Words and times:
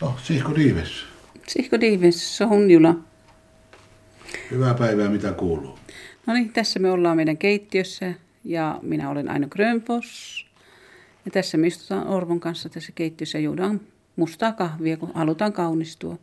No, 0.00 0.14
Sihko 0.22 0.54
Diives. 0.54 1.04
Sihko 1.46 1.80
Diives, 1.80 2.36
Sohunjula. 2.36 2.94
Hyvää 4.50 4.74
päivää, 4.74 5.08
mitä 5.08 5.32
kuuluu? 5.32 5.78
No 6.26 6.34
niin, 6.34 6.52
tässä 6.52 6.78
me 6.78 6.90
ollaan 6.90 7.16
meidän 7.16 7.36
keittiössä 7.38 8.14
ja 8.44 8.78
minä 8.82 9.10
olen 9.10 9.30
Aino 9.30 9.48
Grönfors. 9.48 10.46
Ja 11.24 11.30
tässä 11.30 11.58
me 11.58 11.66
istutaan 11.66 12.06
Orvon 12.06 12.40
kanssa 12.40 12.68
tässä 12.68 12.92
keittiössä 12.92 13.38
ja 13.38 13.42
juodaan 13.42 13.80
mustaa 14.16 14.52
kahvia, 14.52 14.96
kun 14.96 15.10
halutaan 15.14 15.52
kaunistua. 15.52 16.18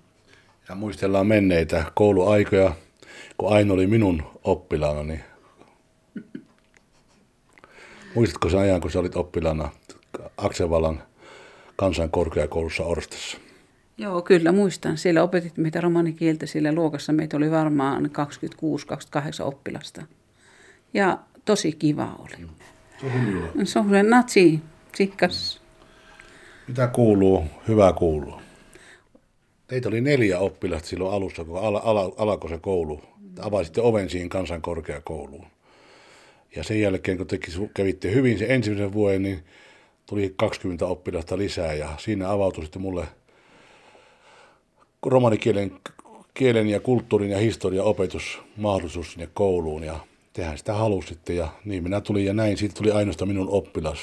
Ja 0.69 0.75
muistellaan 0.75 1.27
menneitä 1.27 1.85
kouluaikoja, 1.93 2.75
kun 3.37 3.53
Aino 3.53 3.73
oli 3.73 3.87
minun 3.87 4.23
oppilaana. 4.43 5.03
Niin... 5.03 5.23
Muistatko 8.15 8.49
sen 8.49 8.59
ajan, 8.59 8.81
kun 8.81 8.91
sä 8.91 8.99
olit 8.99 9.15
oppilaana 9.15 9.69
Aksevalan 10.37 11.03
kansankorkeakoulussa 11.75 12.83
Orstassa? 12.83 13.37
Joo, 13.97 14.21
kyllä 14.21 14.51
muistan. 14.51 14.97
Siellä 14.97 15.23
opetit 15.23 15.57
meitä 15.57 15.81
romanikieltä 15.81 16.45
siellä 16.45 16.73
luokassa. 16.73 17.13
Meitä 17.13 17.37
oli 17.37 17.51
varmaan 17.51 18.05
26-28 18.05 18.09
oppilasta. 19.43 20.05
Ja 20.93 21.19
tosi 21.45 21.71
kiva 21.71 22.15
oli. 22.19 22.47
Se 23.63 23.79
on 23.79 23.85
hyvä 23.85 24.03
natsi, 24.03 24.59
tsikkas. 24.91 25.61
Mitä 26.67 26.87
kuuluu? 26.87 27.43
Hyvää 27.67 27.93
kuuluu. 27.93 28.41
Teitä 29.67 29.89
oli 29.89 30.01
neljä 30.01 30.39
oppilasta 30.39 30.87
silloin 30.87 31.13
alussa, 31.13 31.43
kun 31.43 31.59
ala, 31.59 31.81
ala, 31.83 32.13
alkoi 32.17 32.49
se 32.49 32.57
koulu. 32.57 33.01
Avasitte 33.39 33.81
oven 33.81 34.09
siihen 34.09 34.29
kansankorkeakouluun. 34.29 35.45
Ja 36.55 36.63
sen 36.63 36.81
jälkeen, 36.81 37.17
kun 37.17 37.27
te 37.27 37.39
kävitte 37.73 38.11
hyvin 38.11 38.39
sen 38.39 38.51
ensimmäisen 38.51 38.93
vuoden, 38.93 39.23
niin 39.23 39.43
tuli 40.05 40.33
20 40.37 40.85
oppilasta 40.85 41.37
lisää 41.37 41.73
ja 41.73 41.89
siinä 41.97 42.31
avautui 42.31 42.63
sitten 42.63 42.81
mulle– 42.81 43.07
romanikielen 45.05 45.71
kielen 46.33 46.67
ja 46.67 46.79
kulttuurin 46.79 47.31
ja 47.31 47.37
historian 47.37 47.85
opetusmahdollisuus 47.85 49.11
sinne 49.11 49.29
kouluun 49.33 49.83
ja 49.83 49.99
tehän 50.33 50.57
sitä 50.57 50.73
halusitte 50.73 51.33
ja 51.33 51.47
niin 51.65 51.83
minä 51.83 52.01
tulin 52.01 52.25
ja 52.25 52.33
näin, 52.33 52.57
siitä 52.57 52.75
tuli 52.75 52.91
ainoastaan 52.91 53.27
minun 53.27 53.49
oppilas. 53.49 53.99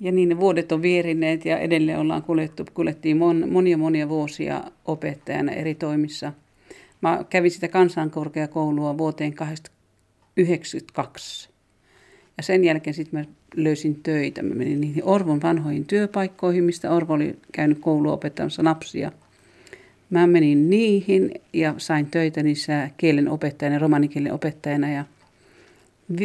Ja 0.00 0.12
niin 0.12 0.28
ne 0.28 0.40
vuodet 0.40 0.72
on 0.72 0.82
vierineet 0.82 1.44
ja 1.44 1.58
edelleen 1.58 1.98
ollaan 1.98 2.22
kuljettu, 2.22 2.64
kuljettiin 2.74 3.16
mon, 3.16 3.48
monia 3.50 3.78
monia 3.78 4.08
vuosia 4.08 4.64
opettajana 4.84 5.52
eri 5.52 5.74
toimissa. 5.74 6.32
Mä 7.00 7.24
kävin 7.30 7.50
sitä 7.50 7.68
kansankorkeakoulua 7.68 8.98
vuoteen 8.98 9.34
1992. 9.34 11.51
Sen 12.42 12.64
jälkeen 12.64 12.94
sitten 12.94 13.20
mä 13.20 13.26
löysin 13.56 14.02
töitä. 14.02 14.42
Mä 14.42 14.54
menin 14.54 14.80
niihin 14.80 15.04
Orvon 15.04 15.42
vanhoihin 15.42 15.84
työpaikkoihin, 15.84 16.64
mistä 16.64 16.90
Orvo 16.90 17.12
oli 17.12 17.36
käynyt 17.52 17.78
koulua 17.78 18.12
opettamassa 18.12 18.64
lapsia. 18.64 19.12
Mä 20.10 20.26
menin 20.26 20.70
niihin 20.70 21.30
ja 21.52 21.74
sain 21.78 22.06
töitä 22.06 22.42
niissä 22.42 22.90
kielen 22.96 23.28
opettajana, 23.28 23.78
romanikielen 23.78 24.32
opettajana 24.32 24.92
ja 24.92 25.04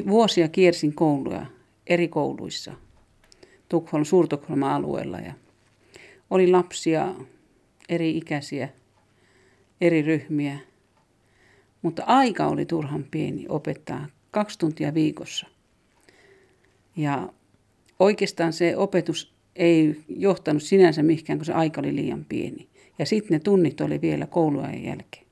vuosia 0.07 0.47
kiersin 0.47 0.93
kouluja 0.93 1.45
eri 1.87 2.07
kouluissa 2.07 2.73
Tukholman, 3.69 4.05
Suurtukholman 4.05 4.71
alueella 4.71 5.19
ja 5.19 5.33
oli 6.29 6.51
lapsia 6.51 7.15
eri 7.89 8.17
ikäisiä, 8.17 8.69
eri 9.81 10.01
ryhmiä, 10.01 10.59
mutta 11.81 12.03
aika 12.05 12.47
oli 12.47 12.65
turhan 12.65 13.05
pieni 13.11 13.45
opettaa 13.49 14.07
kaksi 14.31 14.59
tuntia 14.59 14.93
viikossa. 14.93 15.47
Ja 16.97 17.29
oikeastaan 17.99 18.53
se 18.53 18.77
opetus 18.77 19.33
ei 19.55 20.01
johtanut 20.09 20.63
sinänsä 20.63 21.03
mihinkään, 21.03 21.39
kun 21.39 21.45
se 21.45 21.53
aika 21.53 21.81
oli 21.81 21.95
liian 21.95 22.25
pieni. 22.29 22.67
Ja 22.99 23.05
sitten 23.05 23.35
ne 23.35 23.39
tunnit 23.39 23.81
oli 23.81 24.01
vielä 24.01 24.25
kouluajan 24.25 24.83
jälkeen. 24.83 25.27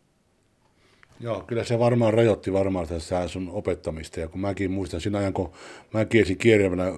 Joo, 1.20 1.44
kyllä 1.48 1.64
se 1.64 1.80
varmaan 1.80 2.14
rajoitti 2.14 2.54
varmaan 2.54 2.88
tässä 2.88 3.28
sun 3.28 3.50
opettamista. 3.50 4.20
Ja 4.20 4.28
kun 4.28 4.42
mäkin 4.42 4.72
muistan 4.72 5.02
siinä 5.02 5.18
ajan, 5.18 5.34
kun 5.34 5.52
mä 5.94 6.06
kiesin 6.06 6.38
kierrävänä 6.38 6.94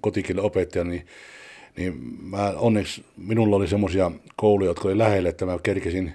kotikielen 0.00 0.44
opettaja, 0.44 0.84
niin, 0.84 1.06
niin 1.76 1.94
mä, 2.22 2.54
onneksi 2.56 3.04
minulla 3.16 3.56
oli 3.56 3.68
semmoisia 3.68 4.10
kouluja, 4.36 4.70
jotka 4.70 4.88
oli 4.88 4.98
lähellä, 4.98 5.28
että 5.28 5.46
mä 5.46 5.58
kerkesin 5.62 6.12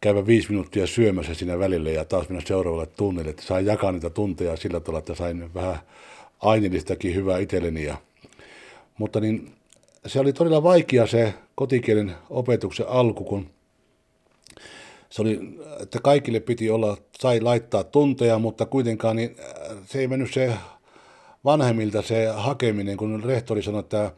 käydä 0.00 0.26
viisi 0.26 0.48
minuuttia 0.48 0.86
syömässä 0.86 1.34
siinä 1.34 1.58
välillä 1.58 1.90
ja 1.90 2.04
taas 2.04 2.28
mennä 2.28 2.42
seuraavalle 2.46 2.86
tunnille, 2.86 3.30
että 3.30 3.42
sain 3.42 3.66
jakaa 3.66 3.92
niitä 3.92 4.10
tunteja 4.10 4.56
sillä 4.56 4.80
tavalla, 4.80 4.98
että 4.98 5.14
sain 5.14 5.54
vähän 5.54 5.78
aineellistakin 6.44 7.14
hyvää 7.14 7.38
itselleni. 7.38 7.84
Ja, 7.84 7.96
mutta 8.98 9.20
niin, 9.20 9.52
se 10.06 10.20
oli 10.20 10.32
todella 10.32 10.62
vaikea 10.62 11.06
se 11.06 11.34
kotikielen 11.54 12.14
opetuksen 12.30 12.88
alku, 12.88 13.24
kun 13.24 13.50
se 15.10 15.22
oli, 15.22 15.40
että 15.80 15.98
kaikille 16.02 16.40
piti 16.40 16.70
olla, 16.70 16.96
sai 17.20 17.40
laittaa 17.40 17.84
tunteja, 17.84 18.38
mutta 18.38 18.66
kuitenkaan 18.66 19.16
niin 19.16 19.36
se 19.86 19.98
ei 19.98 20.08
mennyt 20.08 20.32
se 20.32 20.54
vanhemmilta 21.44 22.02
se 22.02 22.26
hakeminen, 22.26 22.96
kun 22.96 23.24
rehtori 23.24 23.62
sanoi, 23.62 23.80
että, 23.80 24.12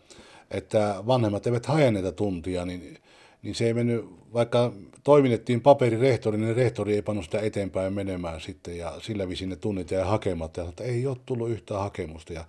että 0.51 0.95
vanhemmat 1.07 1.47
eivät 1.47 1.67
hae 1.67 1.91
näitä 1.91 2.13
tuntia, 2.13 2.65
niin, 2.65 2.99
niin 3.47 3.55
se 3.55 3.67
ei 3.67 3.75
mennyt, 3.75 4.05
vaikka 4.35 4.73
toiminnettiin 5.05 5.61
paperirehtori, 5.61 6.39
niin 6.39 6.57
rehtori 6.57 6.95
ei 6.95 7.03
pannut 7.03 7.25
sitä 7.25 7.41
eteenpäin 7.41 7.93
menemään 7.93 8.41
sitten 8.41 8.79
ja 8.79 8.93
sillä 9.01 9.29
visin 9.29 9.49
ne 9.49 9.57
tunnit 9.57 9.91
jäi 9.91 10.05
hakematta 10.05 10.61
ja 10.61 10.69
että 10.69 10.85
ei 10.85 11.07
ole 11.07 11.17
tullut 11.27 11.51
yhtään 11.51 11.81
hakemusta. 11.81 12.33
Ja, 12.33 12.45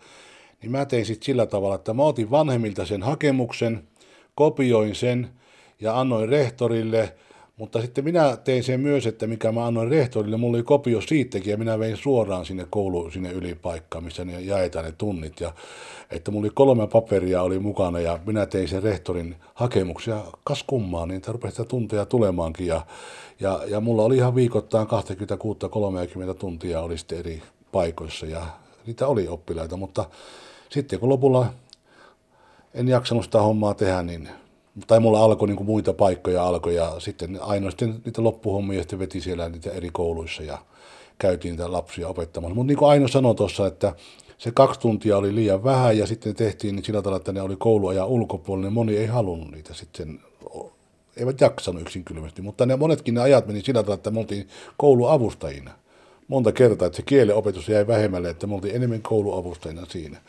niin 0.62 0.72
mä 0.72 0.86
tein 0.86 1.06
sitten 1.06 1.26
sillä 1.26 1.46
tavalla, 1.46 1.76
että 1.76 1.94
mä 1.94 2.04
otin 2.04 2.32
vanhemmilta 2.32 2.86
sen 2.86 3.04
hakemuksen, 3.04 3.84
kopioin 4.36 4.96
sen 4.96 5.30
ja 5.80 6.00
annoin 6.00 6.30
rehtorille– 6.30 7.14
mutta 7.58 7.82
sitten 7.82 8.04
minä 8.04 8.38
tein 8.38 8.64
sen 8.64 8.80
myös, 8.80 9.08
että 9.08 9.28
mikä 9.28 9.52
mä 9.52 9.66
annoin 9.66 9.90
rehtorille, 9.90 10.38
mulla 10.38 10.58
oli 10.58 10.64
kopio 10.64 11.02
siitäkin 11.02 11.52
ja 11.52 11.58
minä 11.58 11.80
vein 11.80 11.98
suoraan 11.98 12.46
sinne 12.46 12.68
kouluun, 12.70 13.12
sinne 13.12 13.32
ylipaikkaan, 13.32 14.04
missä 14.04 14.26
ne 14.26 14.42
jaetaan 14.42 14.86
ne 14.86 14.92
tunnit. 14.98 15.40
Ja, 15.40 15.54
että 16.12 16.32
mulla 16.32 16.46
oli 16.46 16.52
kolme 16.54 16.88
paperia 16.88 17.42
oli 17.42 17.60
mukana 17.60 18.00
ja 18.00 18.20
minä 18.26 18.46
tein 18.46 18.68
sen 18.68 18.84
rehtorin 18.84 19.36
hakemuksia 19.54 20.24
kas 20.44 20.64
kummaa, 20.64 21.06
niin 21.06 21.22
rupesi 21.28 21.56
sitä 21.56 21.70
tunteja 21.70 22.06
tulemaankin. 22.06 22.68
Ja, 22.68 22.86
ja, 23.40 23.62
ja 23.68 23.82
mulla 23.82 24.04
oli 24.04 24.18
ihan 24.18 24.36
viikoittain 24.36 24.88
26-30 24.88 26.34
tuntia 26.34 26.82
oli 26.82 26.98
sitten 26.98 27.20
eri 27.20 27.42
paikoissa 27.72 28.26
ja 28.26 28.46
niitä 28.86 29.08
oli 29.08 29.28
oppilaita, 29.28 29.78
mutta 29.78 30.06
sitten 30.70 31.00
kun 31.00 31.10
lopulla 31.10 31.54
en 32.74 32.88
jaksanut 32.88 33.24
sitä 33.24 33.42
hommaa 33.42 33.74
tehdä, 33.74 34.04
niin 34.04 34.30
tai 34.88 35.00
mulla 35.00 35.24
alkoi 35.24 35.48
niin 35.48 35.58
kuin 35.58 35.68
muita 35.68 35.94
paikkoja 35.94 36.48
alkoi 36.48 36.76
ja 36.76 36.96
sitten 37.00 37.40
ainoastaan 37.42 38.02
niitä 38.06 38.24
loppuhommia 38.24 38.82
sitten 38.82 39.00
veti 39.00 39.22
siellä 39.22 39.50
niitä 39.50 39.72
eri 39.72 39.90
kouluissa 39.94 40.44
ja 40.44 40.58
käytiin 41.20 41.52
niitä 41.52 41.72
lapsia 41.72 42.08
opettamassa. 42.08 42.56
Mutta 42.56 42.68
niin 42.68 42.78
kuin 42.78 42.90
Aino 42.90 43.08
sanoi 43.08 43.36
tuossa, 43.36 43.68
että 43.68 43.94
se 44.38 44.52
kaksi 44.52 44.80
tuntia 44.80 45.18
oli 45.18 45.36
liian 45.36 45.64
vähän 45.64 45.98
ja 45.98 46.08
sitten 46.08 46.36
tehtiin 46.36 46.76
niin 46.76 46.86
sillä 46.86 47.02
tavalla, 47.02 47.18
että 47.18 47.32
ne 47.32 47.42
oli 47.42 47.56
kouluajan 47.56 48.08
ulkopuolella, 48.08 48.68
niin 48.68 48.74
moni 48.74 48.98
ei 48.98 49.06
halunnut 49.06 49.52
niitä 49.52 49.74
sitten, 49.74 50.20
eivät 51.18 51.42
jaksanut 51.42 51.82
yksinkertaisesti, 51.82 52.42
mutta 52.42 52.66
ne 52.66 52.76
monetkin 52.76 53.14
ne 53.14 53.22
ajat 53.22 53.48
meni 53.48 53.62
sillä 53.62 53.84
tavalla, 53.84 53.96
että 53.96 54.12
me 54.12 54.20
oltiin 54.20 54.48
kouluavustajina 54.78 55.72
monta 56.28 56.52
kertaa, 56.52 56.86
että 56.86 56.96
se 56.96 57.02
kielenopetus 57.02 57.70
jäi 57.70 57.88
vähemmälle, 57.88 58.30
että 58.30 58.48
me 58.48 58.56
oltiin 58.56 58.76
enemmän 58.76 59.02
kouluavustajina 59.02 59.86
siinä 59.90 60.22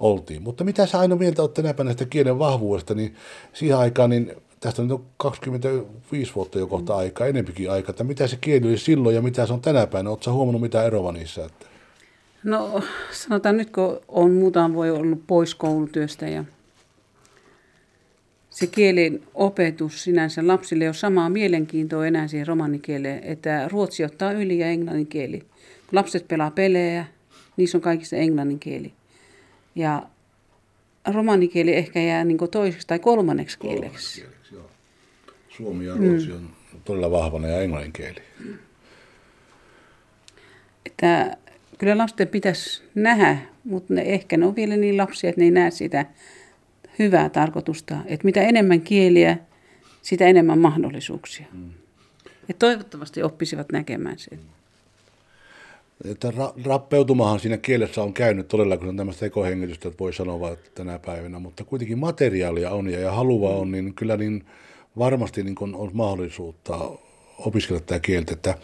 oltiin. 0.00 0.42
Mutta 0.42 0.64
mitä 0.64 0.86
sä 0.86 0.98
aina 0.98 1.16
mieltä 1.16 1.42
olet 1.42 1.54
tänä 1.54 1.74
päivänä 1.74 1.92
sitä 1.92 2.04
kielen 2.04 2.38
vahvuudesta, 2.38 2.94
niin 2.94 3.14
siihen 3.52 3.78
aikaan, 3.78 4.10
niin 4.10 4.32
tästä 4.60 4.82
on 4.82 5.04
25 5.16 6.34
vuotta 6.34 6.58
jo 6.58 6.66
kohta 6.66 6.96
aikaa, 6.96 7.26
enempikin 7.26 7.70
aikaa, 7.70 7.90
että 7.90 8.04
mitä 8.04 8.26
se 8.26 8.36
kieli 8.40 8.68
oli 8.68 8.78
silloin 8.78 9.14
ja 9.14 9.22
mitä 9.22 9.46
se 9.46 9.52
on 9.52 9.60
tänä 9.60 9.86
päivänä, 9.86 10.10
oletko 10.10 10.32
huomannut 10.32 10.62
mitä 10.62 10.82
eroa 10.82 11.12
niissä? 11.12 11.44
Että? 11.44 11.66
No 12.44 12.82
sanotaan 13.12 13.56
nyt, 13.56 13.70
kun 13.70 14.00
on 14.08 14.30
muutaman 14.30 14.74
voi 14.74 14.90
ollut 14.90 15.22
pois 15.26 15.54
koulutyöstä 15.54 16.28
ja 16.28 16.44
se 18.50 18.66
kielen 18.66 19.20
opetus 19.34 20.04
sinänsä 20.04 20.46
lapsille 20.46 20.86
ole 20.86 20.94
samaa 20.94 21.30
mielenkiintoa 21.30 22.06
enää 22.06 22.28
siihen 22.28 22.46
romanikieleen, 22.46 23.24
että 23.24 23.68
ruotsi 23.68 24.04
ottaa 24.04 24.32
yli 24.32 24.58
ja 24.58 24.66
englanninkieli. 24.66 25.38
Kun 25.38 25.48
lapset 25.92 26.28
pelaa 26.28 26.50
pelejä, 26.50 27.04
niissä 27.56 27.78
on 27.78 27.82
kaikissa 27.82 28.16
englanninkieli. 28.16 28.92
Ja 29.76 30.02
romanikieli 31.06 31.74
ehkä 31.74 32.00
jää 32.00 32.24
niin 32.24 32.38
toiseksi 32.50 32.86
tai 32.86 32.98
kolmanneksi 32.98 33.58
kieleksi. 33.58 34.20
kieleksi 34.20 34.54
joo. 34.54 34.70
Suomi 35.48 35.86
ja 35.86 35.96
ruotsi 35.96 36.28
mm. 36.28 36.34
on 36.34 36.50
todella 36.84 37.10
vahvana 37.10 37.48
ja 37.48 37.60
englanninkieli. 37.60 38.22
Että 40.86 41.36
kyllä 41.78 41.98
lasten 41.98 42.28
pitäisi 42.28 42.82
nähdä, 42.94 43.38
mutta 43.64 43.94
ne, 43.94 44.02
ehkä 44.02 44.36
ne 44.36 44.46
on 44.46 44.56
vielä 44.56 44.76
niin 44.76 44.96
lapsia, 44.96 45.30
että 45.30 45.40
ne 45.40 45.44
ei 45.44 45.50
näe 45.50 45.70
sitä 45.70 46.06
hyvää 46.98 47.28
tarkoitusta. 47.28 47.96
Että 48.06 48.24
mitä 48.24 48.42
enemmän 48.42 48.80
kieliä, 48.80 49.38
sitä 50.02 50.26
enemmän 50.26 50.58
mahdollisuuksia. 50.58 51.46
Mm. 51.52 51.70
Ja 52.48 52.54
toivottavasti 52.58 53.22
oppisivat 53.22 53.72
näkemään 53.72 54.18
sen. 54.18 54.55
että 56.04 56.30
ra- 56.30 56.66
rappeutumahan 56.66 57.40
siinä 57.40 57.56
kielessä 57.56 58.02
on 58.02 58.12
käynyt 58.12 58.48
todella, 58.48 58.76
kun 58.76 58.88
on 58.88 58.96
tämmöistä 58.96 59.20
tekohengitystä, 59.20 59.88
että 59.88 59.98
voi 59.98 60.12
sanoa 60.12 60.52
että 60.52 60.70
tänä 60.74 60.98
päivänä, 60.98 61.38
mutta 61.38 61.64
kuitenkin 61.64 61.98
materiaalia 61.98 62.70
on 62.70 62.88
ja, 62.88 63.00
ja 63.00 63.12
halua 63.12 63.50
on, 63.50 63.70
niin 63.70 63.94
kyllä 63.94 64.16
niin 64.16 64.44
varmasti 64.98 65.42
niin 65.42 65.54
kun 65.54 65.74
on 65.74 65.90
mahdollisuutta 65.92 66.90
opiskella 67.38 67.80
tätä 67.80 68.00
kieltä, 68.00 68.32
että 68.32 68.58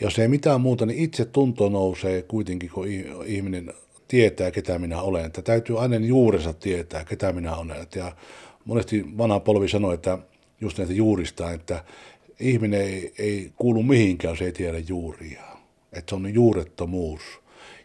jos 0.00 0.18
ei 0.18 0.28
mitään 0.28 0.60
muuta, 0.60 0.86
niin 0.86 0.98
itse 0.98 1.24
tunto 1.24 1.68
nousee 1.68 2.22
kuitenkin, 2.22 2.70
kun 2.70 2.86
ihminen 3.26 3.72
tietää, 4.08 4.50
ketä 4.50 4.78
minä 4.78 5.02
olen. 5.02 5.24
Että 5.24 5.42
täytyy 5.42 5.80
aina 5.80 5.96
juurensa 5.96 6.52
tietää, 6.52 7.04
ketä 7.04 7.32
minä 7.32 7.56
olen. 7.56 7.76
Ja 7.94 8.12
monesti 8.64 9.04
vanha 9.18 9.40
polvi 9.40 9.68
sanoi, 9.68 9.94
että 9.94 10.18
just 10.60 10.78
näitä 10.78 10.92
juurista, 10.92 11.52
että 11.52 11.84
ihminen 12.40 12.80
ei, 12.80 13.14
ei 13.18 13.52
kuulu 13.56 13.82
mihinkään, 13.82 14.32
jos 14.32 14.42
ei 14.42 14.52
tiedä 14.52 14.78
juuria. 14.78 15.53
Että 15.96 16.10
se 16.10 16.14
on 16.14 16.34
juurettomuus. 16.34 17.22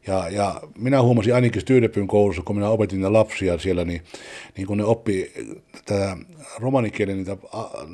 Ja, 0.08 0.30
ja 0.30 0.62
minä 0.78 1.02
huomasin 1.02 1.36
ainakin 1.36 1.62
Styydepyn 1.62 2.08
koulussa, 2.08 2.42
kun 2.42 2.56
minä 2.56 2.70
opetin 2.70 3.00
niitä 3.00 3.14
lapsia 3.14 3.58
siellä, 3.58 3.86
niin, 3.86 4.02
niin 4.58 4.68
kun 4.68 4.78
ne 4.78 4.84
oppi 4.84 5.32
tätä 5.86 6.18
romanikielen 6.60 7.18
niitä 7.18 7.38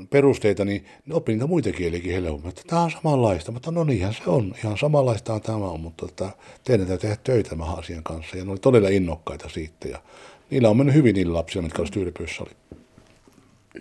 perusteita, 0.10 0.66
niin 0.66 0.86
ne 1.06 1.16
oppi 1.16 1.32
niitä 1.32 1.48
muita 1.48 1.72
kieliäkin 1.72 2.14
helpommin. 2.14 2.50
Että 2.50 2.62
tämä 2.68 2.82
on 2.82 2.92
samanlaista, 2.92 3.52
mutta 3.52 3.72
no 3.72 3.84
niinhän 3.84 4.14
se 4.14 4.24
on. 4.28 4.56
Ihan 4.64 4.78
samanlaista 4.78 5.40
tämä 5.40 5.58
on, 5.58 5.80
mutta 5.80 6.06
että 6.10 6.30
teidän 6.64 6.88
täytyy 6.88 7.10
tehdä 7.10 7.22
töitä 7.24 7.50
tämän 7.50 7.78
asian 7.78 8.04
kanssa. 8.04 8.38
Ja 8.38 8.46
ne 8.46 8.52
oli 8.52 8.60
todella 8.60 8.90
innokkaita 8.90 9.50
siitä. 9.50 9.88
Ja 9.88 10.02
niillä 10.50 10.70
on 10.70 10.78
mennyt 10.78 10.96
hyvin 10.96 11.16
niillä 11.16 11.34
lapsilla, 11.34 11.64
mitkä 11.64 11.86
Styydepyssä 11.86 12.44
oli. 12.44 12.82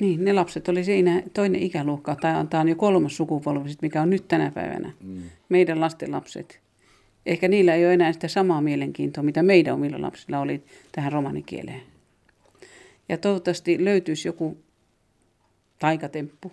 Niin, 0.00 0.24
ne 0.24 0.32
lapset 0.32 0.68
oli 0.68 0.84
siinä 0.84 1.22
toinen 1.34 1.62
ikäluokka, 1.62 2.16
tai 2.16 2.46
tämä 2.46 2.60
on 2.60 2.68
jo 2.68 2.76
kolmas 2.76 3.16
sukupolvi, 3.16 3.70
mikä 3.82 4.02
on 4.02 4.10
nyt 4.10 4.28
tänä 4.28 4.50
päivänä. 4.50 4.92
Mm. 5.00 5.22
Meidän 5.48 5.80
lasten 5.80 6.12
lapset 6.12 6.64
ehkä 7.26 7.48
niillä 7.48 7.74
ei 7.74 7.84
ole 7.84 7.94
enää 7.94 8.12
sitä 8.12 8.28
samaa 8.28 8.60
mielenkiintoa, 8.60 9.24
mitä 9.24 9.42
meidän 9.42 9.74
omilla 9.74 10.00
lapsilla 10.00 10.38
oli 10.38 10.62
tähän 10.92 11.12
romanikieleen. 11.12 11.82
Ja 13.08 13.18
toivottavasti 13.18 13.84
löytyisi 13.84 14.28
joku 14.28 14.58
taikatemppu, 15.78 16.52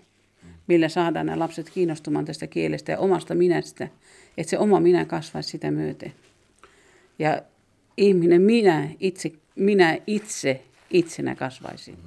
millä 0.68 0.90
saadaan 0.90 1.26
nämä 1.26 1.40
lapset 1.40 1.70
kiinnostumaan 1.70 2.26
tästä 2.26 2.48
kielestä 2.48 2.92
ja 2.92 3.00
omasta 3.00 3.36
minästä, 3.36 3.88
että 4.38 4.50
se 4.50 4.58
oma 4.58 4.80
minä 4.80 5.06
kasvaisi 5.06 5.50
sitä 5.50 5.72
myöten. 5.72 6.14
Ja 7.20 7.42
ihminen 7.98 8.42
minä 8.42 8.90
itse, 9.00 9.32
minä 9.56 9.98
itse 10.08 10.64
itsenä 10.92 11.36
kasvaisi. 11.36 11.98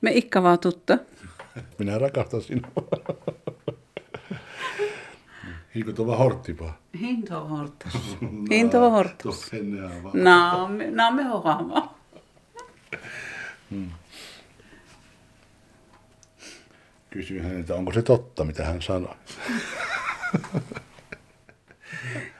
Me 0.00 0.10
ikkavaa 0.10 0.56
tutta. 0.56 0.98
Minä 1.78 1.98
rakastan 1.98 2.42
sinua. 2.42 2.70
Hinko 5.74 5.92
tuolla 5.92 6.16
horttipaa? 6.16 6.78
Hinto 7.00 7.44
hortas. 7.44 7.92
Hinto 8.50 8.90
hortas. 8.90 9.50
No, 10.12 10.68
no 10.90 11.10
me 11.12 11.22
hohama. 11.22 11.94
Hmm. 13.70 13.90
Kysyin 17.10 17.42
häneltä, 17.42 17.74
onko 17.74 17.92
se 17.92 18.02
totta, 18.02 18.44
mitä 18.44 18.64
hän 18.64 18.82
sanoi. 18.82 19.14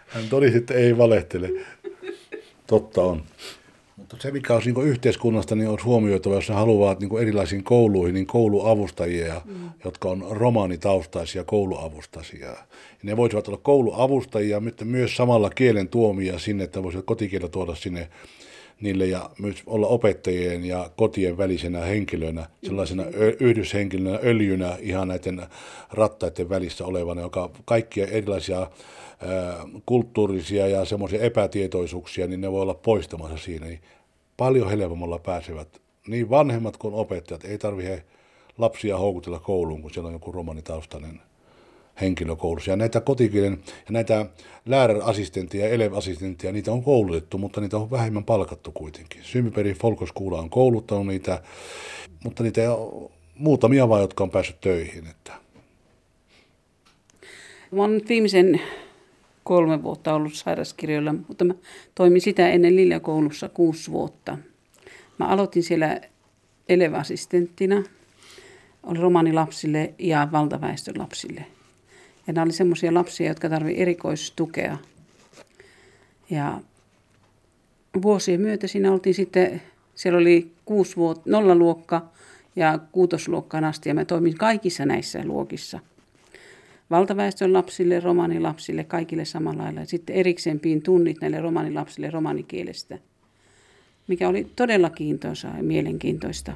hän 0.08 0.28
todisi, 0.30 0.56
että 0.56 0.74
ei 0.74 0.98
valehtele. 0.98 1.48
Totta 2.66 3.02
on. 3.02 3.24
Se, 4.18 4.30
mikä 4.30 4.54
on 4.54 4.62
niin 4.64 4.86
yhteiskunnasta, 4.86 5.54
niin 5.54 5.68
on 5.68 5.78
huomioitava, 5.84 6.34
jos 6.34 6.48
ne 6.48 6.54
haluavat 6.54 7.00
niin 7.00 7.18
erilaisiin 7.18 7.64
kouluihin, 7.64 8.14
niin 8.14 8.26
kouluavustajia, 8.26 9.40
mm. 9.44 9.70
jotka 9.84 10.08
on 10.08 10.26
romaanitaustaisia 10.30 11.44
kouluavustajia. 11.44 12.46
Ja 12.46 12.56
ne 13.02 13.16
voisivat 13.16 13.48
olla 13.48 13.60
kouluavustajia, 13.62 14.60
mutta 14.60 14.84
myös 14.84 15.16
samalla 15.16 15.50
kielen 15.50 15.88
tuomia 15.88 16.38
sinne, 16.38 16.64
että 16.64 16.82
voisivat 16.82 17.06
kotikielä 17.06 17.48
tuoda 17.48 17.74
sinne 17.74 18.08
niille 18.80 19.06
ja 19.06 19.30
myös 19.38 19.62
olla 19.66 19.86
opettajien 19.86 20.64
ja 20.64 20.90
kotien 20.96 21.38
välisenä 21.38 21.80
henkilönä, 21.80 22.46
sellaisena 22.62 23.04
yhdyshenkilönä, 23.40 24.18
öljynä 24.24 24.76
ihan 24.80 25.08
näiden 25.08 25.42
rattaiden 25.92 26.48
välissä 26.48 26.84
olevana, 26.84 27.20
joka 27.20 27.50
kaikkia 27.64 28.06
erilaisia 28.06 28.70
kulttuurisia 29.86 30.68
ja 30.68 30.84
semmoisia 30.84 31.20
epätietoisuuksia, 31.20 32.26
niin 32.26 32.40
ne 32.40 32.52
voi 32.52 32.62
olla 32.62 32.74
poistamassa 32.74 33.38
siinä. 33.38 33.66
Niin 33.66 33.80
paljon 34.40 34.70
helpommalla 34.70 35.18
pääsevät 35.18 35.80
niin 36.06 36.30
vanhemmat 36.30 36.76
kuin 36.76 36.94
opettajat. 36.94 37.44
Ei 37.44 37.58
tarvitse 37.58 38.04
lapsia 38.58 38.98
houkutella 38.98 39.38
kouluun, 39.38 39.82
kun 39.82 39.90
siellä 39.90 40.06
on 40.06 40.12
joku 40.12 40.32
romanitaustainen 40.32 41.20
henkilö 42.00 42.36
koulussa. 42.36 42.70
Ja 42.70 42.76
näitä 42.76 43.00
kotikielen 43.00 43.52
ja 43.68 43.90
näitä 43.90 44.26
läärärassistentteja 44.66 45.66
ja 45.66 45.72
elevassistentteja, 45.72 46.52
niitä 46.52 46.72
on 46.72 46.82
koulutettu, 46.82 47.38
mutta 47.38 47.60
niitä 47.60 47.76
on 47.76 47.90
vähemmän 47.90 48.24
palkattu 48.24 48.72
kuitenkin. 48.72 49.24
Sympiperi 49.24 49.74
Folkoskuula 49.74 50.38
on 50.38 50.50
kouluttanut 50.50 51.06
niitä, 51.06 51.42
mutta 52.24 52.42
niitä 52.42 52.74
on 52.74 53.10
muutamia 53.34 53.88
vaan, 53.88 54.00
jotka 54.00 54.24
on 54.24 54.30
päässyt 54.30 54.60
töihin. 54.60 55.06
Että. 55.06 55.32
Mä 57.70 57.82
oon 57.82 57.94
nyt 57.94 58.08
viimeisen 58.08 58.60
kolme 59.44 59.82
vuotta 59.82 60.14
ollut 60.14 60.34
sairaskirjoilla, 60.34 61.12
mutta 61.28 61.44
mä 61.44 61.54
toimin 61.94 62.20
sitä 62.20 62.48
ennen 62.48 62.76
Liljakoulussa 62.76 63.48
kuusi 63.48 63.90
vuotta. 63.90 64.38
Mä 65.18 65.26
aloitin 65.26 65.62
siellä 65.62 66.00
elevassistenttina, 66.68 67.82
oli 68.82 68.98
romanilapsille 68.98 69.94
ja 69.98 70.28
valtaväestön 70.32 70.98
lapsille. 70.98 71.44
Ja 72.26 72.32
nämä 72.32 72.44
oli 72.44 72.52
semmoisia 72.52 72.94
lapsia, 72.94 73.28
jotka 73.28 73.48
tarvitsevat 73.48 73.82
erikoistukea. 73.82 74.78
Ja 76.30 76.60
vuosien 78.02 78.40
myötä 78.40 78.66
siinä 78.66 78.92
oltiin 78.92 79.14
sitten, 79.14 79.62
siellä 79.94 80.18
oli 80.18 80.52
kuusi 80.64 80.96
vuotta, 80.96 81.30
nolla 81.30 81.54
luokka 81.54 82.08
ja 82.56 82.78
kuutosluokkaan 82.92 83.64
asti 83.64 83.88
ja 83.88 83.94
mä 83.94 84.04
toimin 84.04 84.38
kaikissa 84.38 84.86
näissä 84.86 85.20
luokissa– 85.24 85.80
valtaväestön 86.90 87.52
lapsille, 87.52 88.00
romanilapsille, 88.00 88.84
kaikille 88.84 89.24
samalla 89.24 89.62
lailla. 89.62 89.84
Sitten 89.84 90.16
erikseen 90.16 90.60
piin 90.60 90.82
tunnit 90.82 91.16
näille 91.20 91.40
romanilapsille 91.40 92.10
romanikielestä, 92.10 92.98
mikä 94.08 94.28
oli 94.28 94.46
todella 94.56 94.90
kiintoisaa 94.90 95.56
ja 95.56 95.62
mielenkiintoista. 95.62 96.52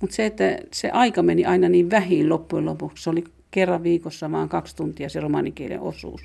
Mutta 0.00 0.16
se, 0.16 0.26
että 0.26 0.58
se 0.72 0.90
aika 0.90 1.22
meni 1.22 1.44
aina 1.44 1.68
niin 1.68 1.90
vähin 1.90 2.28
loppujen 2.28 2.64
lopuksi, 2.64 3.02
se 3.02 3.10
oli 3.10 3.24
kerran 3.50 3.82
viikossa 3.82 4.32
vaan 4.32 4.48
kaksi 4.48 4.76
tuntia 4.76 5.08
se 5.08 5.20
romanikielen 5.20 5.80
osuus. 5.80 6.22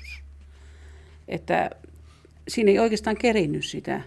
Että 1.28 1.70
siinä 2.48 2.70
ei 2.70 2.78
oikeastaan 2.78 3.16
kerinnyt 3.16 3.64
sitä 3.64 4.00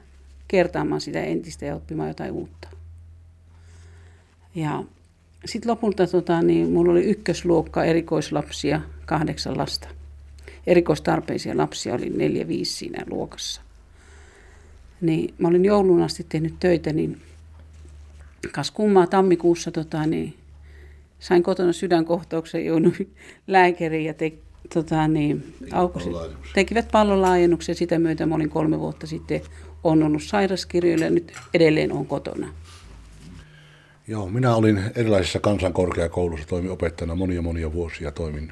kertaamaan 0.47 1.01
sitä 1.01 1.23
entistä 1.23 1.65
ja 1.65 1.75
oppimaan 1.75 2.09
jotain 2.09 2.31
uutta. 2.31 2.67
Ja 4.55 4.83
sitten 5.45 5.71
lopulta 5.71 6.07
tota, 6.07 6.41
niin 6.41 6.71
mulla 6.71 6.91
oli 6.91 7.03
ykkösluokka 7.03 7.83
erikoislapsia, 7.83 8.81
kahdeksan 9.05 9.57
lasta. 9.57 9.87
Erikoistarpeisia 10.67 11.57
lapsia 11.57 11.93
oli 11.93 12.09
neljä, 12.09 12.47
viisi 12.47 12.73
siinä 12.73 13.03
luokassa. 13.09 13.61
Niin 15.01 15.33
mä 15.37 15.47
olin 15.47 15.65
joulun 15.65 16.01
asti 16.01 16.25
tehnyt 16.29 16.53
töitä, 16.59 16.93
niin 16.93 17.21
kas 18.51 18.71
kummaa 18.71 19.07
tammikuussa 19.07 19.71
tota, 19.71 20.05
niin 20.05 20.33
sain 21.19 21.43
kotona 21.43 21.73
sydänkohtauksen, 21.73 22.65
jouduin 22.65 23.13
lääkäriin 23.47 24.05
ja 24.05 24.13
te, 24.13 24.33
tota, 24.73 25.07
niin, 25.07 25.53
aukosin, 25.71 26.13
tekivät 26.53 26.91
pallonlaajennuksen. 26.91 27.75
Sitä 27.75 27.99
myötä 27.99 28.25
mä 28.25 28.35
olin 28.35 28.49
kolme 28.49 28.79
vuotta 28.79 29.07
sitten 29.07 29.41
on 29.83 30.03
ollut 30.03 30.23
sairaskirjoilla 30.23 31.05
ja 31.05 31.11
nyt 31.11 31.33
edelleen 31.53 31.91
on 31.91 32.05
kotona. 32.05 32.53
Joo, 34.07 34.29
minä 34.29 34.55
olin 34.55 34.83
erilaisissa 34.95 35.39
kansankorkeakoulussa, 35.39 36.47
toimin 36.47 36.71
opettajana 36.71 37.15
monia 37.15 37.41
monia 37.41 37.73
vuosia 37.73 38.11
toimin. 38.11 38.51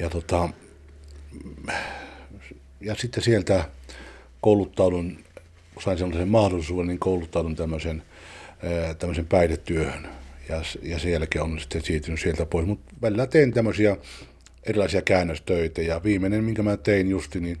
Ja, 0.00 0.10
tota, 0.10 0.48
ja 2.80 2.94
sitten 2.94 3.22
sieltä 3.22 3.68
kouluttaudun, 4.40 5.18
sain 5.84 5.98
sellaisen 5.98 6.28
mahdollisuuden, 6.28 6.86
niin 6.86 6.98
kouluttaudun 6.98 7.56
tämmöisen, 7.56 8.02
tämmöisen 8.98 9.26
päihdetyöhön. 9.26 10.08
Ja, 10.48 10.62
ja 10.82 10.98
sen 10.98 11.12
jälkeen 11.12 11.44
on 11.44 11.60
sitten 11.60 11.84
siirtynyt 11.84 12.20
sieltä 12.20 12.46
pois. 12.46 12.66
Mutta 12.66 12.94
välillä 13.02 13.26
tein 13.26 13.52
tämmöisiä 13.52 13.96
erilaisia 14.64 15.02
käännöstöitä. 15.02 15.82
Ja 15.82 16.02
viimeinen, 16.04 16.44
minkä 16.44 16.62
mä 16.62 16.76
tein 16.76 17.08
justi, 17.08 17.40
niin 17.40 17.58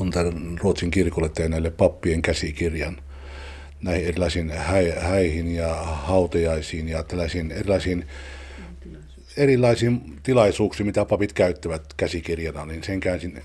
on 0.00 0.10
tämän 0.10 0.58
Ruotsin 0.62 0.90
kirkolle 0.90 1.28
tein 1.28 1.50
näille 1.50 1.70
pappien 1.70 2.22
käsikirjan– 2.22 3.00
näihin 3.82 4.06
erilaisiin 4.06 4.52
häihin 5.00 5.54
ja 5.54 5.74
hautajaisiin 5.84 6.88
ja 6.88 7.02
tällaisiin 7.02 7.52
erilaisiin 7.52 8.06
erilaisiin 9.36 10.00
tilaisuuksiin, 10.22 10.86
mitä 10.86 11.04
papit 11.04 11.32
käyttävät 11.32 11.82
käsikirjana, 11.96 12.66
niin 12.66 12.84
sen 12.84 13.00
käänsin 13.00 13.42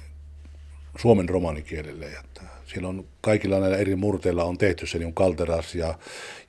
suomen 0.97 1.29
romanikielelle. 1.29 2.05
Että 2.05 2.41
siellä 2.65 2.87
on 2.89 3.05
kaikilla 3.21 3.59
näillä 3.59 3.77
eri 3.77 3.95
murteilla 3.95 4.43
on 4.43 4.57
tehty 4.57 4.87
se 4.87 4.99
niin 4.99 5.13
kalteras 5.13 5.75
ja, 5.75 5.97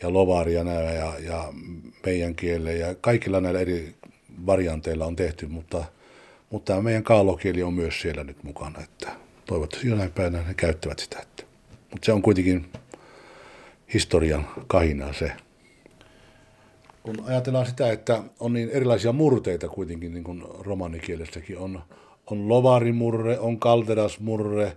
ja 0.03 0.13
lovari 0.13 0.55
ja, 0.55 0.65
nämä, 0.65 0.81
ja, 0.93 1.13
ja 1.19 1.53
meidän 2.07 2.35
kielelle 2.35 2.75
ja 2.75 2.95
kaikilla 2.95 3.41
näillä 3.41 3.61
eri 3.61 3.95
varianteilla 4.47 5.07
on 5.07 5.17
tehty, 5.17 5.47
mutta 5.47 5.85
Mutta 6.51 6.73
tämä 6.73 6.83
meidän 6.83 7.03
kaalokieli 7.03 7.63
on 7.63 7.75
myös 7.75 8.01
siellä 8.01 8.25
nyt 8.25 8.43
mukana, 8.43 8.81
että 8.83 9.13
toivottavasti 9.47 9.89
jonain 9.89 10.13
päivänä 10.13 10.45
ne 10.49 10.55
käyttävät 10.55 10.99
sitä. 10.99 11.19
Että. 11.23 11.43
Mutta 11.91 12.07
se 12.07 12.13
on 12.13 12.23
kuitenkin 12.23 12.67
historian 13.95 14.47
kahinaa 14.67 15.13
se. 15.13 15.33
Kun 17.03 17.17
ajatellaan 17.27 17.67
sitä, 17.67 17.93
että 17.93 18.23
on 18.41 18.53
niin 18.53 18.71
erilaisia 18.71 19.13
murteita 19.13 19.69
kuitenkin, 19.69 20.15
niin 20.15 20.25
kuin 20.25 20.43
romanikielessäkin 20.61 21.59
on, 21.59 21.81
on 22.27 22.49
lovarimurre, 22.49 23.39
on 23.39 23.59
kalterasmurre, 23.59 24.77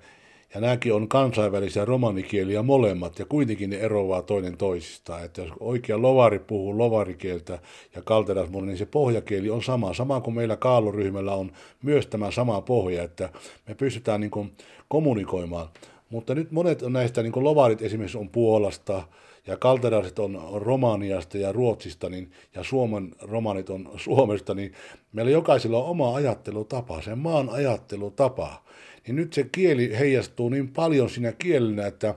ja 0.53 0.61
nämäkin 0.61 0.93
on 0.93 1.07
kansainvälisiä 1.07 1.85
romanikieliä 1.85 2.63
molemmat, 2.63 3.19
ja 3.19 3.25
kuitenkin 3.25 3.69
ne 3.69 3.77
eroavat 3.77 4.25
toinen 4.25 4.57
toisistaan. 4.57 5.25
Että 5.25 5.41
jos 5.41 5.51
oikea 5.59 6.01
lovari 6.01 6.39
puhuu 6.39 6.77
lovarikieltä 6.77 7.59
ja 7.95 8.01
kalterasmurre, 8.01 8.67
niin 8.67 8.77
se 8.77 8.85
pohjakieli 8.85 9.49
on 9.49 9.63
sama. 9.63 9.93
Sama 9.93 10.21
kuin 10.21 10.35
meillä 10.35 10.55
kaaloryhmällä 10.55 11.33
on 11.33 11.51
myös 11.83 12.07
tämä 12.07 12.31
sama 12.31 12.61
pohja, 12.61 13.03
että 13.03 13.29
me 13.67 13.75
pystytään 13.75 14.21
niin 14.21 14.51
kommunikoimaan. 14.87 15.67
Mutta 16.09 16.35
nyt 16.35 16.51
monet 16.51 16.81
näistä 16.81 17.23
niin 17.23 17.43
lovarit 17.43 17.81
esimerkiksi 17.81 18.17
on 18.17 18.29
Puolasta, 18.29 19.03
ja 19.47 19.57
kalteraiset 19.57 20.19
on 20.19 20.47
Romaniasta 20.53 21.37
ja 21.37 21.51
Ruotsista, 21.51 22.09
niin, 22.09 22.31
ja 22.55 22.63
Suomen 22.63 23.15
romanit 23.21 23.69
on 23.69 23.89
Suomesta, 24.03 24.53
niin 24.53 24.73
meillä 25.13 25.31
jokaisella 25.31 25.83
on 25.83 25.89
oma 25.89 26.15
ajattelutapa, 26.15 27.01
sen 27.01 27.17
maan 27.17 27.49
ajattelutapa. 27.49 28.63
Niin 29.07 29.15
nyt 29.15 29.33
se 29.33 29.43
kieli 29.51 29.99
heijastuu 29.99 30.49
niin 30.49 30.67
paljon 30.67 31.09
siinä 31.09 31.31
kielenä, 31.31 31.87
että, 31.87 32.15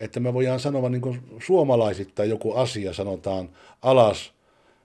että 0.00 0.20
me 0.20 0.34
voidaan 0.34 0.60
sanoa 0.60 0.88
niin 0.88 1.00
kuin 1.02 1.20
suomalaisittain 1.46 2.30
joku 2.30 2.52
asia 2.52 2.92
sanotaan 2.92 3.48
alas, 3.82 4.32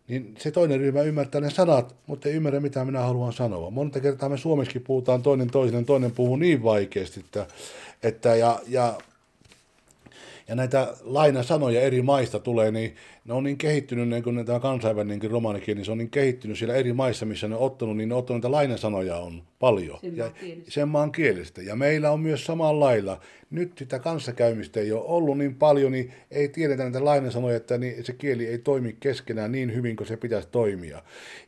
niin 0.08 0.36
se 0.40 0.52
toinen 0.52 0.80
ryhmä 0.80 1.02
ymmärtää 1.02 1.42
ne 1.42 1.50
sanat, 1.50 1.96
mutta 2.08 2.30
ei 2.30 2.36
ymmärrä 2.36 2.60
mitä 2.60 2.86
minä 2.86 3.00
haluan 3.00 3.34
sanoa. 3.34 3.70
Monta 3.70 4.00
kertaa 4.00 4.30
me 4.30 4.38
suomeksi 4.38 4.80
puhutaan 4.80 5.24
toinen 5.24 5.50
toinen, 5.50 5.86
toinen 5.86 6.12
puhuu 6.12 6.36
niin 6.36 6.64
vaikeasti, 6.64 7.20
että, 7.20 7.48
että 8.04 8.36
ja, 8.36 8.60
ja 8.68 8.94
ja 10.48 10.56
näitä 10.56 10.94
lainasanoja 11.02 11.82
eri 11.82 12.02
maista 12.02 12.40
tulee, 12.40 12.72
niin 12.72 12.96
ne 13.26 13.34
on 13.34 13.44
niin 13.44 13.58
kehittynyt, 13.58 14.10
niin 14.10 14.24
kuin 14.24 14.46
tämä 14.46 14.60
kansainvälinenkin 14.60 15.32
romanikieli, 15.32 15.78
niin 15.78 15.86
se 15.86 15.92
on 15.92 15.98
niin 15.98 16.10
kehittynyt 16.10 16.58
siellä 16.58 16.76
eri 16.76 16.94
maissa, 16.94 17.26
missä 17.26 17.48
ne 17.48 17.56
on 17.56 17.62
ottanut, 17.62 17.98
niin 17.98 18.10
ne 18.10 18.16
on 18.16 18.20
ottanut 18.20 18.38
niitä 18.38 18.52
lainasanoja 18.52 19.18
on 19.18 19.42
paljon. 19.60 20.00
Sen 20.02 20.18
ja 20.18 20.24
maan 20.26 20.34
kielestä. 20.34 20.72
sen 20.72 20.88
maan 20.88 21.12
kielestä. 21.12 21.62
Ja 21.62 21.76
meillä 21.76 22.12
on 22.12 22.20
myös 22.20 22.46
samalla 22.46 22.86
lailla. 22.86 23.20
Nyt 23.50 23.78
sitä 23.78 24.00
kanssakäymistä 24.00 24.80
ei 24.80 24.92
ole 24.92 25.04
ollut 25.06 25.38
niin 25.38 25.56
paljon, 25.56 25.92
niin 25.92 26.14
ei 26.32 26.48
tiedetä 26.48 26.84
näitä 26.84 27.06
lainasanoja, 27.06 27.58
että 27.58 27.78
niin 27.78 28.06
se 28.06 28.14
kieli 28.14 28.48
ei 28.48 28.58
toimi 28.58 28.98
keskenään 29.00 29.52
niin 29.52 29.76
hyvin 29.76 29.96
kuin 29.96 30.08
se 30.08 30.18
pitäisi 30.18 30.48
toimia. 30.52 31.02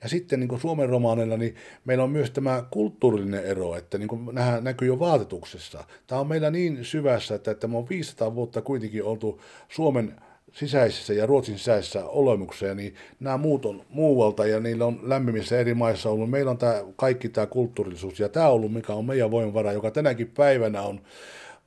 Ja 0.04 0.10
sitten 0.10 0.40
niin 0.40 0.48
kuin 0.48 0.62
Suomen 0.62 0.90
romaaneilla, 0.90 1.38
niin 1.38 1.56
meillä 1.86 2.04
on 2.04 2.12
myös 2.12 2.32
tämä 2.32 2.64
kulttuurillinen 2.72 3.46
ero, 3.46 3.76
että 3.76 3.98
niin 3.98 4.08
kuin 4.08 4.30
nähdään, 4.32 4.64
näkyy 4.64 4.88
jo 4.88 5.00
vaatetuksessa. 5.00 5.84
Tämä 6.08 6.22
on 6.22 6.28
meillä 6.28 6.52
niin 6.52 6.86
syvässä, 6.86 7.36
että, 7.36 7.52
että 7.52 7.68
me 7.68 7.78
on 7.78 7.90
500 7.90 8.36
vuotta 8.36 8.62
kuitenkin 8.62 9.04
oltu 9.04 9.42
Suomen 9.70 10.16
sisäisessä 10.54 11.14
ja 11.14 11.26
Ruotsin 11.26 11.58
sisäisessä 11.58 12.06
olemuksessa, 12.06 12.76
niin 12.76 12.96
nämä 13.20 13.38
muut 13.38 13.66
on 13.66 13.82
muualta 13.90 14.46
ja 14.46 14.60
niillä 14.60 14.86
on 14.86 15.00
lämpimissä 15.04 15.60
eri 15.60 15.74
maissa 15.74 16.10
ollut. 16.10 16.30
Meillä 16.30 16.52
on 16.52 16.58
tämä, 16.58 16.84
kaikki 16.96 17.30
tämä 17.30 17.48
kulttuurillisuus 17.48 18.20
ja 18.20 18.30
tämä 18.30 18.48
on 18.48 18.54
ollut, 18.54 18.74
mikä 18.74 18.94
on 18.94 19.06
meidän 19.06 19.32
voimavara, 19.32 19.72
joka 19.72 19.92
tänäkin 19.92 20.28
päivänä 20.28 20.82
on 20.82 21.02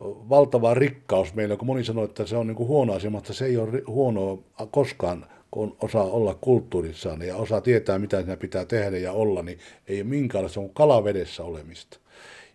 valtava 0.05 0.75
rikkaus 0.75 1.35
meillä, 1.35 1.57
kun 1.57 1.67
moni 1.67 1.85
sanoo, 1.85 2.05
että 2.05 2.27
se 2.27 2.37
on 2.37 2.47
niin 2.47 2.57
kuin 2.57 2.69
huono 2.69 2.93
asia, 2.93 3.11
mutta 3.11 3.33
se 3.33 3.47
ei 3.47 3.57
ole 3.57 3.83
huonoa 3.87 4.39
koskaan, 4.71 5.27
kun 5.51 5.77
osaa 5.81 6.05
olla 6.05 6.35
kulttuurissaan 6.41 7.23
ja 7.23 7.37
osaa 7.37 7.61
tietää, 7.61 7.99
mitä 7.99 8.21
siinä 8.21 8.37
pitää 8.37 8.65
tehdä 8.65 8.99
ja 8.99 9.13
olla, 9.13 9.43
niin 9.43 9.59
ei 9.89 10.01
ole 10.01 10.09
minkäänlaista, 10.09 10.55
se 10.55 10.61
on 10.61 10.71
kalavedessä 10.71 11.45
olemista. 11.45 11.99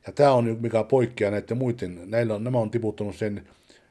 Ja 0.07 0.13
tämä 0.13 0.31
on 0.31 0.57
mikä 0.61 0.83
poikkeaa 0.83 1.31
näiden 1.31 1.57
muiden, 1.57 1.99
näillä 2.05 2.35
on, 2.35 2.43
nämä 2.43 2.59
on 2.59 2.71
tiputtanut 2.71 3.15
sen, 3.15 3.47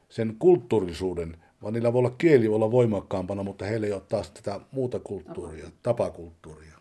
sen 0.09 0.35
kulttuurisuuden, 0.39 1.37
vaan 1.67 1.73
niillä 1.73 1.93
voi 1.93 1.99
olla 1.99 2.15
kieli 2.17 2.49
voi 2.49 2.55
olla 2.55 2.71
voimakkaampana, 2.71 3.43
mutta 3.43 3.65
heillä 3.65 3.87
ei 3.87 3.93
ole 3.93 4.01
taas 4.09 4.31
tätä 4.31 4.59
muuta 4.71 4.99
kulttuuria, 4.99 5.69
tapakulttuuria. 5.83 6.77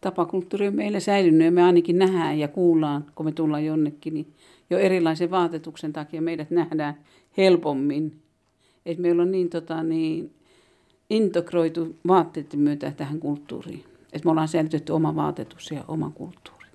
Tapakulttuuri 0.00 0.68
on 0.68 0.74
meillä 0.74 1.00
säilynyt 1.00 1.44
ja 1.44 1.52
me 1.52 1.62
ainakin 1.62 1.98
nähdään 1.98 2.38
ja 2.38 2.48
kuullaan, 2.48 3.06
kun 3.14 3.26
me 3.26 3.32
tullaan 3.32 3.64
jonnekin, 3.64 4.14
niin 4.14 4.34
jo 4.70 4.78
erilaisen 4.78 5.30
vaatetuksen 5.30 5.92
takia 5.92 6.22
meidät 6.22 6.50
nähdään 6.50 6.94
helpommin. 7.36 8.22
Et 8.86 8.98
meillä 8.98 9.22
on 9.22 9.32
niin, 9.32 9.50
tota, 9.50 9.82
niin 9.82 10.34
integroitu 11.10 11.96
vaatteiden 12.08 12.60
myötä 12.60 12.90
tähän 12.90 13.20
kulttuuriin. 13.20 13.84
Et 14.12 14.24
me 14.24 14.30
ollaan 14.30 14.48
säilytetty 14.48 14.92
oma 14.92 15.16
vaatetus 15.16 15.70
ja 15.70 15.84
oma 15.88 16.10
kulttuuri. 16.14 16.66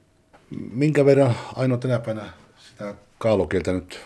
Minkä 0.71 1.05
verran 1.05 1.35
ainoa 1.55 1.77
tänä 1.77 1.99
päivänä 1.99 2.29
sitä 2.57 2.95
kaalokieltä 3.17 3.73
nyt 3.73 3.99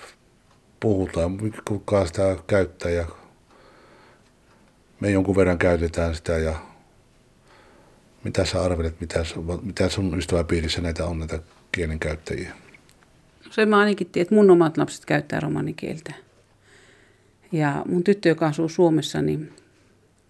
puhutaan, 0.81 1.37
kuka 1.67 2.05
sitä 2.05 2.37
käyttää 2.47 2.91
ja 2.91 3.05
me 4.99 5.11
jonkun 5.11 5.35
verran 5.35 5.57
käytetään 5.57 6.15
sitä 6.15 6.37
ja 6.37 6.55
mitä 8.23 8.45
sä 8.45 8.61
arvelet, 8.61 9.01
mitä, 9.01 9.23
mitä 9.61 9.89
sun 9.89 10.17
ystäväpiirissä 10.17 10.81
näitä 10.81 11.05
on 11.05 11.19
näitä 11.19 11.39
kielen 11.71 11.99
käyttäjiä? 11.99 12.53
No 13.45 13.51
se 13.51 13.65
mä 13.65 13.79
ainakin 13.79 14.07
tiedän, 14.07 14.23
että 14.23 14.35
mun 14.35 14.51
omat 14.51 14.77
lapset 14.77 15.05
käyttää 15.05 15.39
romanikieltä. 15.39 16.13
Ja 17.51 17.83
mun 17.87 18.03
tyttö, 18.03 18.29
joka 18.29 18.47
asuu 18.47 18.69
Suomessa, 18.69 19.21
niin 19.21 19.53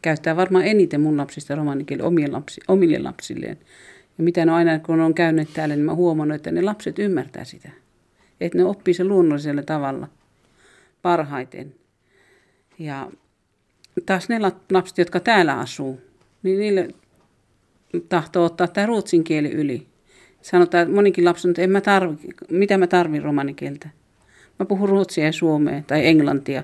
käyttää 0.01 0.36
varmaan 0.36 0.65
eniten 0.65 1.01
mun 1.01 1.17
lapsista 1.17 1.55
romanikieltä 1.55 2.05
omille, 2.05 2.31
lapsi, 2.31 2.62
omille 2.67 3.00
lapsilleen. 3.00 3.58
Ja 4.17 4.24
mitä 4.24 4.46
ne 4.46 4.51
aina, 4.51 4.79
kun 4.79 5.00
on 5.00 5.13
käynyt 5.13 5.53
täällä, 5.53 5.75
niin 5.75 5.86
mä 5.86 5.96
huomannut, 5.96 6.36
että 6.36 6.51
ne 6.51 6.62
lapset 6.62 7.00
ymmärtää 7.00 7.43
sitä. 7.43 7.70
Että 8.41 8.58
ne 8.58 8.63
oppii 8.63 8.93
sen 8.93 9.08
luonnollisella 9.08 9.63
tavalla 9.63 10.08
parhaiten. 11.01 11.75
Ja 12.79 13.12
taas 14.05 14.29
ne 14.29 14.39
lapset, 14.72 14.98
jotka 14.98 15.20
täällä 15.20 15.60
asuu, 15.60 16.01
niin 16.43 16.60
niille 16.60 16.88
tahtoo 18.10 18.46
ottaa 18.46 18.67
tämä 18.67 18.88
ruotsin 18.88 19.24
kieli 19.24 19.51
yli. 19.51 19.88
Sanotaan, 20.41 20.84
että 20.84 20.96
monikin 20.96 21.25
lapsi 21.25 21.48
on, 21.48 21.50
että 21.50 21.62
en 21.62 21.70
mä 21.70 21.81
tarvi, 21.81 22.15
mitä 22.51 22.77
mä 22.77 22.88
tarvin 22.88 23.24
romanikieltä. 23.24 23.89
Mä 24.60 24.65
puhun 24.65 24.89
ruotsia 24.89 25.25
ja 25.25 25.31
suomea 25.31 25.84
tai 25.88 26.08
englantia. 26.08 26.63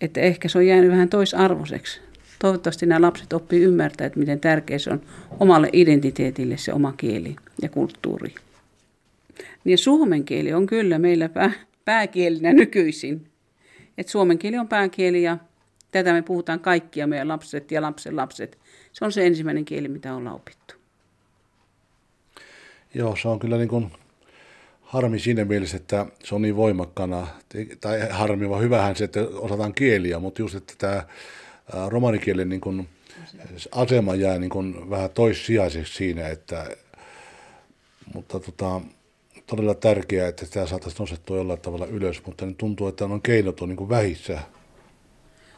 Että 0.00 0.20
ehkä 0.20 0.48
se 0.48 0.58
on 0.58 0.66
jäänyt 0.66 0.90
vähän 0.90 1.08
toisarvoiseksi. 1.08 2.00
Toivottavasti 2.38 2.86
nämä 2.86 3.06
lapset 3.06 3.32
oppii 3.32 3.62
ymmärtää, 3.62 4.06
että 4.06 4.18
miten 4.18 4.40
tärkeä 4.40 4.78
se 4.78 4.90
on 4.90 5.02
omalle 5.40 5.70
identiteetille 5.72 6.56
se 6.56 6.72
oma 6.72 6.92
kieli 6.96 7.36
ja 7.62 7.68
kulttuuri. 7.68 8.34
Niin 9.64 9.78
suomen 9.78 10.24
kieli 10.24 10.52
on 10.52 10.66
kyllä 10.66 10.98
meillä 10.98 11.30
pääkielinä 11.88 12.52
nykyisin. 12.52 13.28
Että 13.98 14.12
suomen 14.12 14.38
kieli 14.38 14.58
on 14.58 14.68
pääkieli 14.68 15.22
ja 15.22 15.38
tätä 15.90 16.12
me 16.12 16.22
puhutaan 16.22 16.60
kaikkia 16.60 17.06
meidän 17.06 17.28
lapset 17.28 17.70
ja 17.70 17.82
lapsen 17.82 18.16
lapset. 18.16 18.58
Se 18.92 19.04
on 19.04 19.12
se 19.12 19.26
ensimmäinen 19.26 19.64
kieli, 19.64 19.88
mitä 19.88 20.14
ollaan 20.14 20.36
opittu. 20.36 20.74
Joo, 22.94 23.16
se 23.16 23.28
on 23.28 23.38
kyllä 23.38 23.56
niin 23.56 23.68
kuin 23.68 23.92
harmi 24.82 25.18
siinä 25.18 25.44
mielessä, 25.44 25.76
että 25.76 26.06
se 26.24 26.34
on 26.34 26.42
niin 26.42 26.56
voimakkana, 26.56 27.26
tai 27.80 28.08
harmi, 28.10 28.48
vaan 28.48 28.62
hyvähän 28.62 28.96
se, 28.96 29.04
että 29.04 29.20
osataan 29.20 29.74
kieliä, 29.74 30.18
mutta 30.18 30.42
just, 30.42 30.54
että 30.54 30.74
tämä 30.78 31.02
romanikielen 31.88 32.48
niin 32.48 32.60
kuin 32.60 32.88
asema 33.72 34.14
jää 34.14 34.38
niin 34.38 34.50
kuin 34.50 34.90
vähän 34.90 35.10
toissijaiseksi 35.10 35.94
siinä, 35.94 36.28
että, 36.28 36.66
mutta 38.14 38.40
tota, 38.40 38.80
todella 39.48 39.74
tärkeää, 39.74 40.28
että 40.28 40.44
sitä 40.44 40.66
saataisiin 40.66 41.00
nostettua 41.00 41.36
jollain 41.36 41.60
tavalla 41.60 41.86
ylös, 41.86 42.26
mutta 42.26 42.46
nyt 42.46 42.58
tuntuu, 42.58 42.88
että 42.88 43.04
on 43.04 43.22
keinot 43.22 43.60
on 43.60 43.68
niin 43.68 43.76
kuin 43.76 43.90
vähissä. 43.90 44.38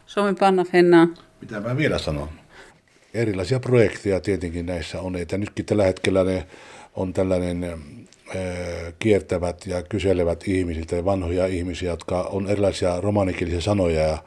Suomen 0.06 0.36
panna 0.36 0.64
Fenna. 0.64 1.08
Mitä 1.40 1.60
mä 1.60 1.76
vielä 1.76 1.98
sanon? 1.98 2.28
Erilaisia 3.14 3.60
projekteja 3.60 4.20
tietenkin 4.20 4.66
näissä 4.66 5.00
on, 5.00 5.16
että 5.16 5.38
nytkin 5.38 5.64
tällä 5.64 5.84
hetkellä 5.84 6.24
ne 6.24 6.46
on 6.94 7.12
tällainen 7.12 7.80
kiertävät 8.98 9.66
ja 9.66 9.82
kyselevät 9.82 10.48
ihmisiltä, 10.48 11.04
vanhoja 11.04 11.46
ihmisiä, 11.46 11.90
jotka 11.90 12.22
on 12.22 12.50
erilaisia 12.50 13.00
romanikielisiä 13.00 13.60
sanoja 13.60 14.02
ja 14.02 14.18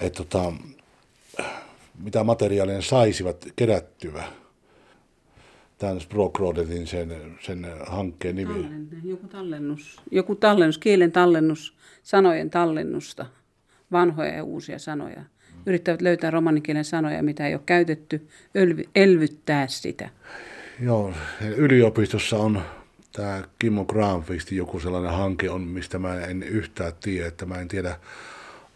et, 0.00 0.12
tota, 0.12 0.52
mitä 2.04 2.24
materiaalia 2.24 2.82
saisivat 2.82 3.46
kerättyä. 3.56 4.24
Tämän 5.78 6.00
Sprogrådetin 6.00 6.86
sen, 6.86 7.38
sen 7.40 7.66
hankkeen 7.86 8.36
nimi. 8.36 8.54
Tallenne, 8.54 8.96
joku 9.04 9.28
tallennus, 9.28 10.00
joku 10.10 10.34
tallennus, 10.34 10.78
kielen 10.78 11.12
tallennus, 11.12 11.76
sanojen 12.02 12.50
tallennusta, 12.50 13.26
vanhoja 13.92 14.34
ja 14.34 14.44
uusia 14.44 14.78
sanoja. 14.78 15.22
Yrittävät 15.66 16.02
löytää 16.02 16.30
romanikielen 16.30 16.84
sanoja, 16.84 17.22
mitä 17.22 17.46
ei 17.46 17.54
ole 17.54 17.62
käytetty, 17.66 18.28
elvyttää 18.94 19.66
sitä. 19.66 20.10
Joo, 20.80 21.12
yliopistossa 21.56 22.36
on 22.36 22.62
tämä 23.12 23.42
Kimmo 23.58 23.84
Granqvistin 23.84 24.58
joku 24.58 24.80
sellainen 24.80 25.12
hanke 25.12 25.50
on, 25.50 25.60
mistä 25.60 25.98
mä 25.98 26.20
en 26.20 26.42
yhtään 26.42 26.92
tiedä, 27.00 27.26
että 27.26 27.46
mä 27.46 27.54
en 27.54 27.68
tiedä, 27.68 27.96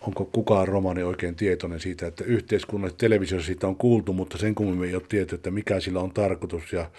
onko 0.06 0.25
kukaan 0.25 0.68
romani 0.68 1.02
oikein 1.02 1.35
tietoinen 1.35 1.80
siitä, 1.80 2.06
että 2.06 2.25
yhteiskunnallisessa 2.25 2.99
televisiossa 2.99 3.47
siitä 3.47 3.66
on 3.66 3.76
kuultu, 3.76 4.12
mutta 4.12 4.38
sen 4.38 4.54
kummemmin 4.54 4.88
ei 4.88 4.94
ole 4.94 5.02
tietty, 5.09 5.35
että 5.35 5.50
mikä 5.50 5.80
sillä 5.80 6.00
on 6.00 6.11
tarkoitus 6.11 6.73
ja 6.73 6.90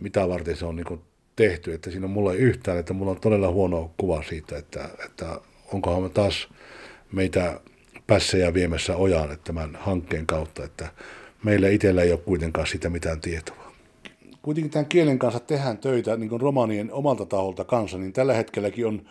mitä 0.00 0.28
varten 0.28 0.56
se 0.56 0.64
on 0.66 0.76
niin 0.76 1.00
tehty. 1.36 1.74
Että 1.74 1.90
siinä 1.90 2.06
on 2.06 2.10
mulla 2.10 2.32
yhtään, 2.32 2.78
että 2.78 2.92
mulla 2.92 3.10
on 3.10 3.20
todella 3.20 3.50
huono 3.50 3.90
kuva 3.96 4.22
siitä, 4.22 4.56
että, 4.56 4.88
että 5.04 5.40
onkohan 5.72 6.02
me 6.02 6.08
taas 6.08 6.48
meitä 7.12 7.60
pässejä 8.06 8.54
viemässä 8.54 8.96
ojaan 8.96 9.32
että 9.32 9.44
tämän 9.44 9.78
hankkeen 9.80 10.26
kautta, 10.26 10.64
että 10.64 10.88
meillä 11.44 11.68
itsellä 11.68 12.02
ei 12.02 12.12
ole 12.12 12.20
kuitenkaan 12.20 12.66
sitä 12.66 12.90
mitään 12.90 13.20
tietoa. 13.20 13.72
Kuitenkin 14.42 14.70
tämän 14.70 14.86
kielen 14.86 15.18
kanssa 15.18 15.40
tehdään 15.40 15.78
töitä 15.78 16.16
niin 16.16 16.40
romanien 16.40 16.92
omalta 16.92 17.26
taholta 17.26 17.64
kanssa, 17.64 17.98
niin 17.98 18.12
tällä 18.12 18.34
hetkelläkin 18.34 18.86
on 18.86 19.02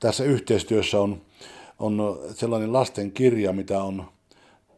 tässä 0.00 0.24
yhteistyössä 0.24 1.00
on, 1.00 1.22
on 1.78 2.18
sellainen 2.34 2.72
lasten 2.72 3.12
kirja, 3.12 3.52
mitä 3.52 3.82
on 3.82 4.04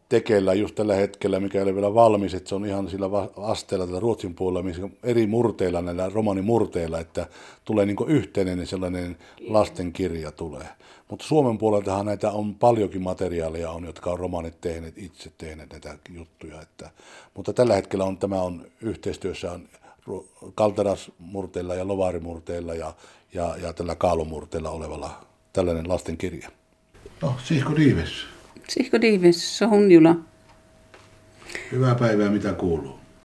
tekeillä 0.08 0.54
just 0.54 0.74
tällä 0.74 0.94
hetkellä, 0.94 1.40
mikä 1.40 1.58
ei 1.58 1.62
ole 1.62 1.74
vielä 1.74 1.94
valmis, 1.94 2.34
että 2.34 2.48
se 2.48 2.54
on 2.54 2.66
ihan 2.66 2.90
sillä 2.90 3.06
asteella 3.36 3.86
tällä 3.86 4.00
Ruotsin 4.00 4.34
puolella, 4.34 4.62
missä 4.62 4.88
eri 5.02 5.26
murteilla, 5.26 5.82
näillä 5.82 6.10
romanimurteilla, 6.14 6.98
että 7.00 7.26
tulee 7.64 7.86
niin 7.86 7.96
yhteinen 8.06 8.66
sellainen 8.66 9.16
lastenkirja 9.48 10.32
tulee. 10.32 10.68
Mutta 11.10 11.24
Suomen 11.24 11.58
puoleltahan 11.58 12.06
näitä 12.06 12.30
on 12.30 12.54
paljonkin 12.54 13.02
materiaaleja, 13.02 13.70
on, 13.70 13.84
jotka 13.84 14.10
on 14.10 14.18
romanit 14.18 14.60
tehneet, 14.60 14.98
itse 14.98 15.32
tehneet 15.38 15.70
näitä 15.70 15.98
juttuja. 16.14 16.60
Että, 16.62 16.90
mutta 17.34 17.52
tällä 17.52 17.74
hetkellä 17.74 18.04
on, 18.04 18.18
tämä 18.18 18.42
on 18.42 18.66
yhteistyössä 18.80 19.52
on 19.52 19.68
Kalteras-murteilla 20.54 21.74
ja 21.74 21.88
Lovarimurteilla 21.88 22.74
ja, 22.74 22.94
ja, 23.34 23.56
ja 23.62 23.72
tällä 23.72 23.94
Kaalomurteilla 23.94 24.70
olevalla 24.70 25.26
tällainen 25.52 25.88
lastenkirja. 25.88 26.50
No, 27.22 27.36
Sihko 27.44 27.76
Diives. 27.76 28.26
Sihko 28.68 29.00
Diives, 29.00 29.58
Sohunjula. 29.58 30.16
Hyvää 31.72 31.94
päivää, 31.94 32.30
mitä 32.30 32.52
kuuluu? 32.52 33.05